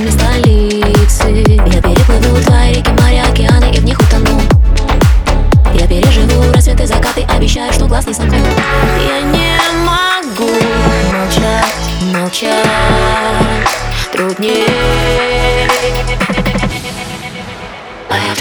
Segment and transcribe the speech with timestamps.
[0.00, 1.28] глазами столицы
[1.66, 4.40] Я переплыву твои реки, моря, океаны и в них утону.
[5.74, 8.38] Я переживу рассветы, закаты, обещаю, что глаз не сомкну.
[8.38, 10.50] Я не могу
[11.12, 11.74] молчать,
[12.12, 12.66] молчать.
[14.12, 14.66] Труднее.
[18.08, 18.34] А я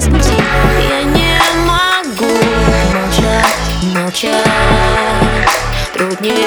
[0.00, 2.32] с Я не могу
[2.94, 3.44] молчать,
[3.94, 4.46] молчать.
[5.92, 6.46] Труднее.